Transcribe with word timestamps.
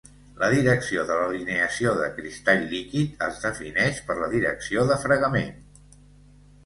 La 0.43 0.47
direcció 0.53 1.03
de 1.09 1.17
l'alineació 1.19 1.91
de 1.99 2.07
cristall 2.15 2.65
líquid 2.73 3.23
es 3.29 3.39
defineix 3.47 4.01
per 4.09 4.17
la 4.23 4.31
direcció 4.35 4.87
de 4.93 4.99
fregament. 5.05 5.55